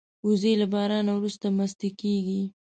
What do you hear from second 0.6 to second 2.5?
له باران وروسته مستې کېږي